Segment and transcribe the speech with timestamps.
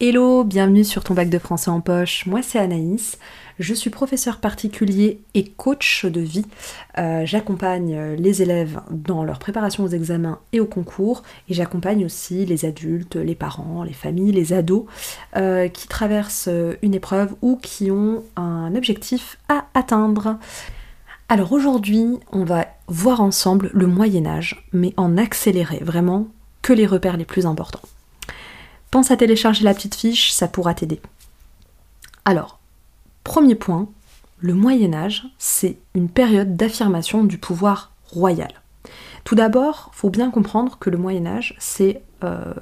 [0.00, 2.24] Hello, bienvenue sur ton bac de français en poche.
[2.26, 3.18] Moi c'est Anaïs.
[3.58, 6.46] Je suis professeur particulier et coach de vie.
[6.98, 12.46] Euh, j'accompagne les élèves dans leur préparation aux examens et aux concours et j'accompagne aussi
[12.46, 14.84] les adultes, les parents, les familles, les ados
[15.36, 16.48] euh, qui traversent
[16.80, 20.38] une épreuve ou qui ont un objectif à atteindre.
[21.28, 26.28] Alors aujourd'hui, on va voir ensemble le Moyen Âge, mais en accéléré, vraiment
[26.62, 27.82] que les repères les plus importants.
[28.90, 31.00] Pense à télécharger la petite fiche, ça pourra t'aider.
[32.24, 32.58] Alors,
[33.24, 33.88] premier point,
[34.38, 38.52] le Moyen Âge, c'est une période d'affirmation du pouvoir royal.
[39.24, 42.54] Tout d'abord, faut bien comprendre que le Moyen Âge, c'est euh,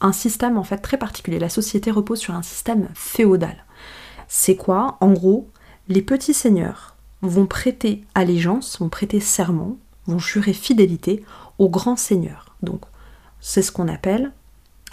[0.00, 1.38] un système en fait très particulier.
[1.38, 3.64] La société repose sur un système féodal.
[4.28, 4.98] C'est quoi?
[5.00, 5.48] En gros,
[5.88, 9.76] les petits seigneurs vont prêter allégeance, vont prêter serment,
[10.06, 11.24] vont jurer fidélité
[11.58, 12.56] aux grands seigneurs.
[12.62, 12.82] Donc,
[13.40, 14.32] c'est ce qu'on appelle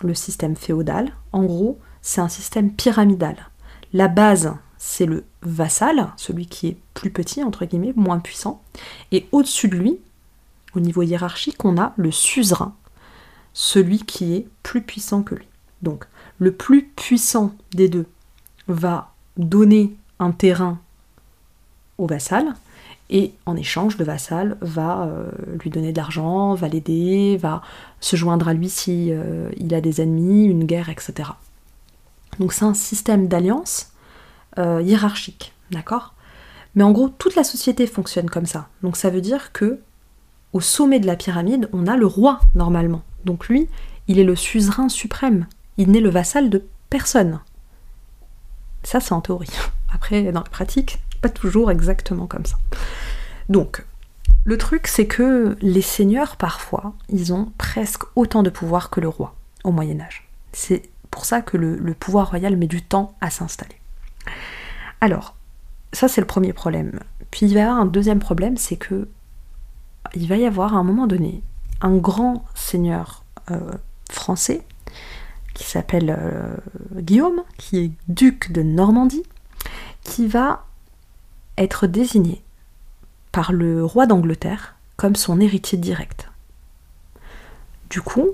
[0.04, 3.50] le système féodal, en gros, c'est un système pyramidal.
[3.94, 8.62] La base, c'est le vassal, celui qui est plus petit, entre guillemets, moins puissant.
[9.12, 10.00] Et au-dessus de lui,
[10.76, 12.76] au niveau hiérarchique, on a le suzerain,
[13.54, 15.48] celui qui est plus puissant que lui.
[15.82, 16.06] Donc,
[16.38, 18.06] le plus puissant des deux
[18.68, 20.80] va donner un terrain
[21.98, 22.54] au vassal,
[23.10, 25.32] et en échange, le vassal va euh,
[25.64, 27.64] lui donner de l'argent, va l'aider, va
[28.00, 31.32] se joindre à lui si euh, il a des ennemis, une guerre, etc.
[32.40, 33.92] Donc c'est un système d'alliance
[34.60, 36.14] euh, hiérarchique, d'accord?
[36.76, 38.68] Mais en gros, toute la société fonctionne comme ça.
[38.84, 39.80] Donc ça veut dire que
[40.54, 43.02] au sommet de la pyramide, on a le roi normalement.
[43.26, 43.68] Donc lui,
[44.08, 45.48] il est le suzerain suprême.
[45.78, 47.40] Il n'est le vassal de personne.
[48.84, 49.50] Ça, c'est en théorie.
[49.94, 52.58] Après, dans la pratique, pas toujours exactement comme ça.
[53.50, 53.84] Donc,
[54.46, 59.10] le truc, c'est que les seigneurs, parfois, ils ont presque autant de pouvoir que le
[59.10, 60.28] roi au Moyen Âge.
[60.54, 63.76] C'est pour ça que le, pouvoir royal met du temps à s'installer.
[65.02, 65.36] Alors,
[65.94, 67.00] ça c'est le premier problème.
[67.32, 69.08] Puis il va y avoir un deuxième problème, c'est que
[70.16, 71.44] il va y avoir à un moment donné
[71.82, 73.60] un grand seigneur euh,
[74.10, 74.66] français
[75.54, 76.56] qui s'appelle euh,
[76.96, 79.24] Guillaume, qui est duc de Normandie,
[80.04, 80.66] qui va
[81.60, 82.42] être désigné
[83.32, 86.30] par le roi d'Angleterre comme son héritier direct.
[87.90, 88.30] Du coup,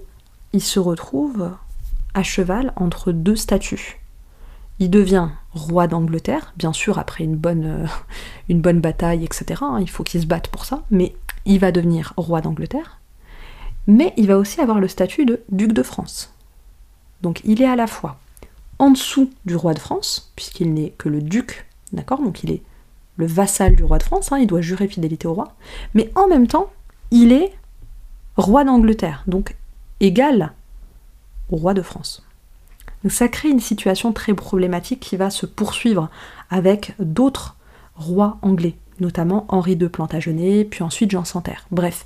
[0.53, 1.51] il se retrouve
[2.13, 3.99] à cheval entre deux statuts.
[4.79, 7.87] Il devient roi d'Angleterre, bien sûr après une bonne, euh,
[8.49, 9.61] une bonne bataille, etc.
[9.61, 11.15] Hein, il faut qu'il se batte pour ça, mais
[11.45, 12.99] il va devenir roi d'Angleterre.
[13.87, 16.33] Mais il va aussi avoir le statut de duc de France.
[17.21, 18.17] Donc il est à la fois
[18.79, 22.21] en dessous du roi de France, puisqu'il n'est que le duc, d'accord?
[22.21, 22.61] Donc il est
[23.17, 25.55] le vassal du roi de France, hein, il doit jurer fidélité au roi,
[25.93, 26.71] mais en même temps,
[27.11, 27.53] il est
[28.37, 29.55] roi d'Angleterre, donc
[29.99, 30.53] égal
[31.49, 32.23] au roi de France.
[33.03, 36.09] Donc ça crée une situation très problématique qui va se poursuivre
[36.49, 37.55] avec d'autres
[37.95, 41.67] rois anglais, notamment Henri II Plantagenet, puis ensuite Jean Santerre.
[41.71, 42.05] Bref,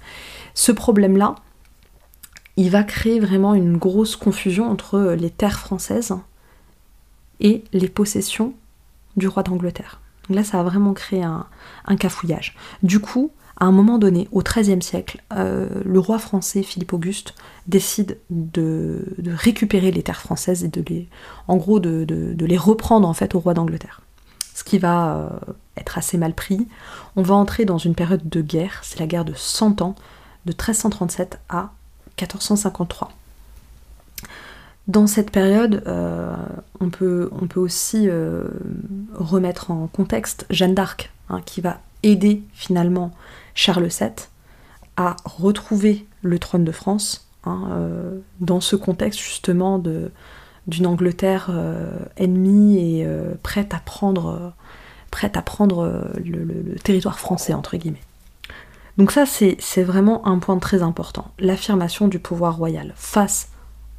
[0.54, 1.36] ce problème-là,
[2.58, 6.14] il va créer vraiment une grosse confusion entre les terres françaises
[7.40, 8.54] et les possessions
[9.16, 10.02] du roi d'Angleterre.
[10.30, 11.46] Donc là, ça a vraiment créé un,
[11.98, 12.56] cafouillage.
[12.84, 17.34] Du coup, à un moment donné, au XIIIe siècle, euh, le roi français Philippe Auguste
[17.68, 21.08] décide de, récupérer les terres françaises et de les,
[21.48, 22.06] en gros, de,
[22.40, 24.02] les reprendre en fait au roi d'Angleterre.
[24.54, 25.30] Ce qui va euh,
[25.78, 26.68] être assez mal pris.
[27.16, 29.96] On va entrer dans une période de guerre, c'est la guerre de 100 ans,
[30.46, 31.72] de 1337 à
[32.20, 33.12] 1453.
[34.90, 36.36] Dans cette période, euh,
[36.80, 38.46] on, peut, on, peut, aussi euh,
[39.14, 43.12] remettre en contexte Jeanne d'Arc, hein, qui va aider finalement
[43.54, 44.10] Charles VII
[44.98, 51.52] à retrouver le trône de France, hein, euh, dans ce contexte justement d'une Angleterre
[52.18, 53.08] ennemie et
[53.44, 54.54] prête à prendre,
[55.12, 58.02] prête à prendre le, le, territoire français, entre guillemets.
[58.98, 63.50] Donc ça, c'est vraiment un point très important, l'affirmation du pouvoir royal face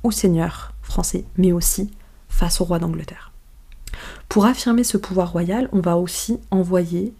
[0.02, 1.90] au seigneur français, mais aussi
[2.28, 3.32] face au roi d'Angleterre.
[4.28, 7.14] Pour affirmer ce pouvoir royal, on va aussi envoyer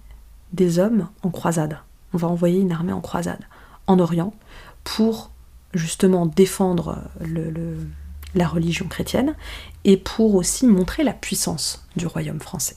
[0.52, 1.78] des hommes en croisade.
[2.12, 3.44] On va envoyer une armée en croisade
[3.86, 4.34] en Orient
[4.84, 5.30] pour
[5.74, 6.98] justement défendre
[8.34, 9.34] la religion chrétienne
[9.84, 12.76] et pour aussi montrer la puissance du royaume français.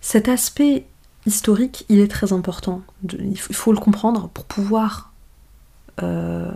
[0.00, 0.86] Cet aspect
[1.26, 2.82] historique, il est très important.
[3.12, 5.12] Il faut le comprendre pour pouvoir
[6.02, 6.50] euh,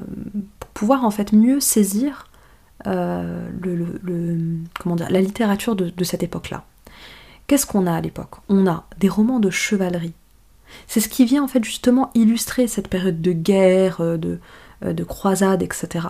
[0.75, 2.27] pouvoir en fait mieux saisir
[2.87, 6.65] euh, le, comment dire, la littérature de, cette époque-là.
[7.47, 8.37] Qu'est-ce qu'on a à l'époque?
[8.49, 10.13] On a des romans de chevalerie.
[10.87, 14.39] C'est ce qui vient en fait justement illustrer cette période de guerre, euh, de,
[14.85, 16.09] euh, de croisade, etc.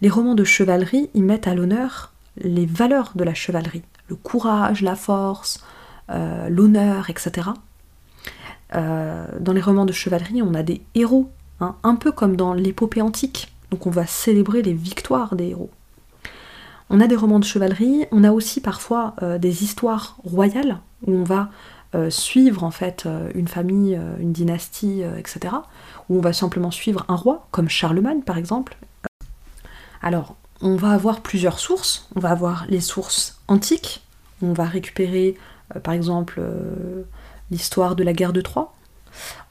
[0.00, 4.82] Les romans de chevalerie, ils mettent à l'honneur les valeurs de la chevalerie, le courage,
[4.82, 5.64] la force,
[6.08, 7.50] l'honneur, etc.
[8.72, 11.30] Dans les romans de chevalerie, on a des héros,
[11.60, 13.51] hein, un peu comme dans l'épopée antique.
[13.72, 15.70] Donc on va célébrer les victoires des héros.
[16.90, 21.12] On a des romans de chevalerie, on a aussi parfois euh, des histoires royales où
[21.12, 21.50] on va
[22.08, 25.56] suivre en fait une famille, une dynastie, etc.
[26.08, 28.78] Où on va simplement suivre un roi, comme Charlemagne par exemple.
[30.00, 32.08] Alors, on va avoir plusieurs sources.
[32.14, 34.02] On va avoir les sources antiques.
[34.42, 35.36] On va récupérer,
[35.74, 37.02] euh, par exemple, euh,
[37.50, 38.74] l'histoire de la guerre de Troie.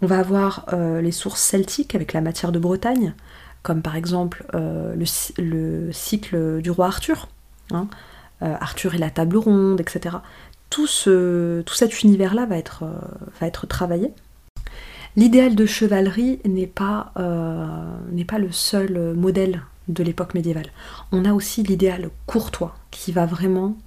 [0.01, 3.13] On va avoir euh, les sources celtiques avec la matière de Bretagne,
[3.63, 7.27] comme par exemple le, cycle du roi Arthur.
[7.71, 7.87] Hein.
[8.41, 10.17] Arthur et la table ronde, etc.
[10.69, 12.85] Tout, ce, tout cet univers-là va être,
[13.39, 14.11] va être travaillé.
[15.15, 20.71] L'idéal de chevalerie n'est pas, pas le seul modèle de l'époque médiévale.
[21.11, 23.77] On a aussi l'idéal courtois qui va vraiment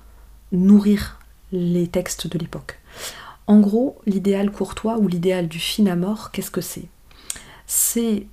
[0.53, 1.19] nourrir
[1.53, 2.79] les textes de l'époque.
[3.47, 6.88] En gros, l'idéal courtois ou l'idéal du fin à mort, qu'est-ce que c'est?
[7.67, 8.26] C'est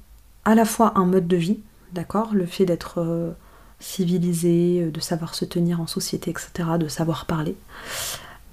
[0.45, 1.59] à la fois un mode de vie,
[1.93, 3.31] d'accord Le fait d'être euh,
[3.79, 7.55] civilisé, de savoir se tenir en société, etc., de savoir parler.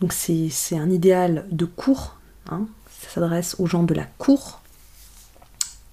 [0.01, 2.17] Donc c'est un idéal de cour,
[2.51, 2.67] hein,
[3.01, 4.61] ça s'adresse aux gens de la cour,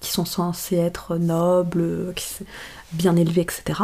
[0.00, 2.14] qui sont censés être nobles,
[2.92, 3.80] bien élevés, etc.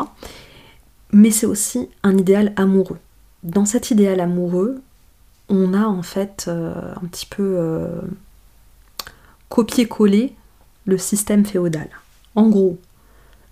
[1.13, 2.99] Mais c'est aussi un idéal amoureux.
[3.43, 4.83] Dans cet idéal amoureux,
[5.49, 8.01] on a en fait euh, un petit peu euh,
[9.49, 10.35] copié-collé
[10.87, 11.89] le système féodal.
[12.35, 12.79] En gros,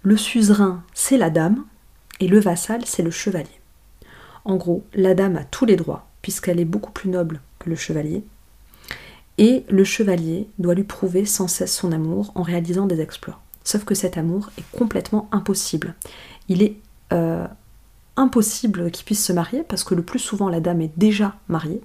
[0.03, 1.65] le suzerain, c'est la dame,
[2.21, 3.49] et le vassal, c'est le chevalier.
[4.45, 7.77] En gros, la dame a tous les droits, puisqu'elle est beaucoup plus noble que le
[7.77, 8.25] chevalier,
[9.39, 13.41] et le chevalier doit lui prouver sans cesse son amour en réalisant des exploits.
[13.65, 15.95] Sauf que cet amour est complètement impossible.
[16.49, 16.77] Il est
[17.13, 17.47] euh,
[18.17, 21.81] impossible qu'il puisse se marier parce que le plus souvent la dame est déjà mariée,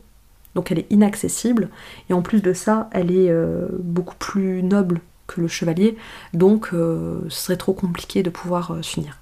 [0.53, 1.69] donc elle est inaccessible,
[2.09, 5.97] et en plus de ça, elle est euh, beaucoup plus noble que le chevalier,
[6.33, 9.19] donc euh, ce serait trop compliqué de pouvoir s'unir.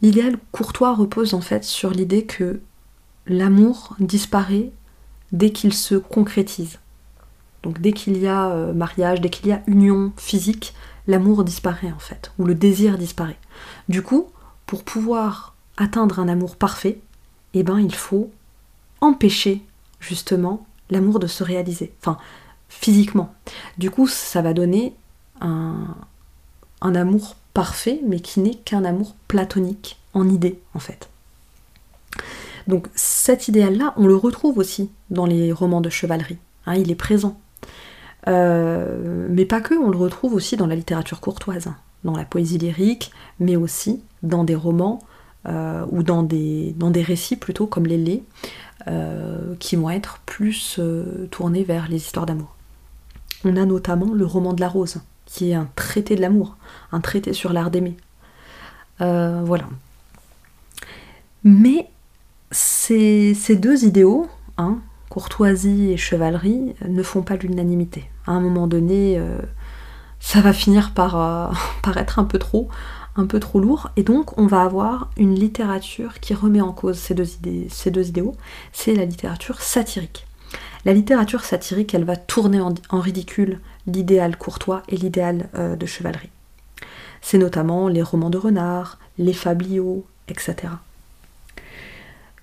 [0.00, 2.60] L'idéal courtois repose en fait sur l'idée que
[3.26, 4.70] l'amour disparaît
[5.32, 6.78] dès qu'il se concrétise.
[7.62, 10.74] Donc dès qu'il y a euh, mariage, dès qu'il y a union physique,
[11.06, 13.38] l'amour disparaît en fait, ou le désir disparaît.
[13.88, 14.28] Du coup,
[14.66, 17.00] pour pouvoir atteindre un amour parfait,
[17.54, 18.30] eh ben il faut
[19.00, 19.62] empêcher
[20.00, 21.92] justement l'amour de se réaliser,
[22.68, 23.32] physiquement.
[23.78, 24.94] Du coup, ça va donner
[25.40, 25.94] un,
[26.80, 31.08] amour parfait, mais qui n'est qu'un amour platonique, en idée en fait.
[32.66, 36.38] Donc cet idéal-là, on le retrouve aussi dans les romans de chevalerie.
[36.66, 37.38] Hein, il est présent.
[38.26, 41.68] Euh, mais pas que, on le retrouve aussi dans la littérature courtoise,
[42.04, 43.10] dans la poésie lyrique,
[43.40, 45.00] mais aussi dans des romans
[45.46, 48.22] euh, ou dans des, dans des récits plutôt comme les laits,
[48.86, 50.78] euh, qui vont être plus
[51.30, 52.57] tournés vers les histoires d'amour.
[53.44, 56.56] On a notamment le roman de la rose, qui est un traité de l'amour,
[56.92, 57.96] un traité sur l'art d'aimer.
[58.98, 59.64] voilà.
[61.44, 61.88] Mais
[62.50, 64.26] ces, deux idéaux,
[64.56, 64.78] hein,
[65.08, 68.10] courtoisie et chevalerie, ne font pas l'unanimité.
[68.26, 69.38] À un moment donné, euh,
[70.20, 71.52] ça va finir par, euh,
[71.82, 72.68] par, être un peu trop,
[73.16, 76.98] un peu trop lourd, et donc on va avoir une littérature qui remet en cause
[76.98, 78.34] ces deux idéaux.
[78.72, 80.27] C'est la littérature satirique.
[80.84, 86.30] La littérature satirique, elle va tourner en, ridicule l'idéal courtois et l'idéal euh, de chevalerie.
[87.20, 90.56] C'est notamment les romans de renard, les fabliaux, etc.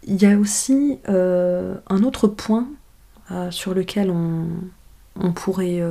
[0.03, 2.67] Il y a aussi euh, un autre point
[3.31, 5.81] euh, sur lequel on, pourrait,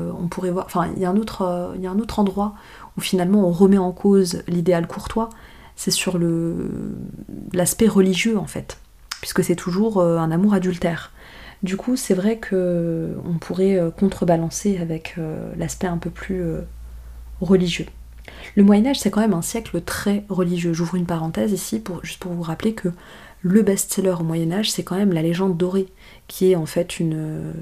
[0.50, 0.66] voir.
[0.66, 2.54] Enfin, il y a un autre endroit
[2.96, 5.30] où finalement on remet en cause l'idéal courtois,
[5.76, 6.20] c'est sur
[7.52, 8.78] l'aspect religieux en fait,
[9.20, 11.10] puisque c'est toujours un amour adultère.
[11.64, 15.16] Du coup, c'est vrai que on pourrait contrebalancer avec
[15.56, 16.44] l'aspect un peu plus
[17.40, 17.86] religieux.
[18.54, 20.72] Le Moyen Âge, c'est quand même un siècle très religieux.
[20.72, 22.90] J'ouvre une parenthèse ici juste pour vous rappeler que
[23.44, 25.86] le best-seller au Moyen Âge, c'est quand même La légende dorée,
[26.28, 27.52] qui est en fait une,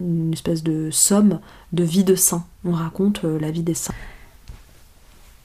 [0.00, 1.40] une espèce de somme
[1.72, 2.46] de vie de saints.
[2.64, 3.94] On raconte euh, la vie des saints.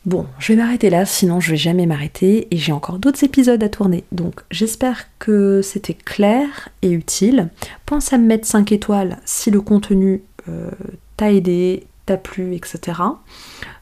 [0.05, 3.63] Bon, je vais m'arrêter là, sinon je vais jamais m'arrêter et j'ai encore d'autres épisodes
[3.63, 4.03] à tourner.
[4.11, 7.49] Donc j'espère que c'était clair et utile.
[7.87, 10.69] Pense à me mettre 5 étoiles si le contenu euh,
[11.17, 13.01] t'a aidé, t'a plu, etc.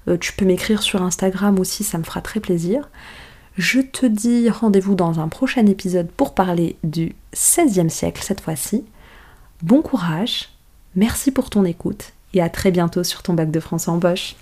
[0.07, 2.89] Euh, tu peux m'écrire sur Instagram aussi, ça me fera très plaisir.
[3.57, 8.85] Je te dis rendez-vous dans un prochain épisode pour parler du XVIe siècle cette fois-ci.
[9.61, 10.49] Bon courage,
[10.95, 14.35] merci pour ton écoute et à très bientôt sur ton bac de français en poche.